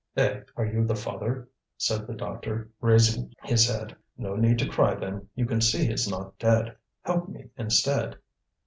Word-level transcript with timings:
"Eh, 0.17 0.39
are 0.57 0.65
you 0.65 0.83
the 0.83 0.95
father?" 0.95 1.47
said 1.77 2.07
the 2.07 2.15
doctor, 2.15 2.67
raising 2.81 3.31
his 3.43 3.69
eyes; 3.69 3.91
"no 4.17 4.35
need 4.35 4.57
to 4.57 4.67
cry 4.67 4.95
then, 4.95 5.29
you 5.35 5.45
can 5.45 5.61
see 5.61 5.85
he 5.85 5.93
is 5.93 6.09
not 6.09 6.39
dead. 6.39 6.75
Help 7.01 7.29
me 7.29 7.49
instead." 7.55 8.17